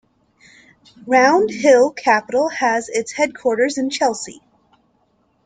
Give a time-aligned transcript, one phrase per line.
[1.05, 4.41] Round Hill Capital has its headquarters in Chelsea.